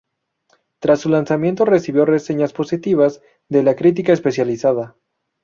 [0.79, 4.95] Tras su lanzamiento recibió reseñas positivas de la crítica especializada.